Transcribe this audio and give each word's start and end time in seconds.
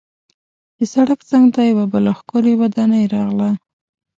د 0.77 0.79
سړک 0.93 1.19
څنګ 1.29 1.45
ته 1.55 1.61
یوه 1.71 1.85
بله 1.93 2.11
ښکلې 2.19 2.53
ودانۍ 2.61 3.03
راغله. 3.13 3.49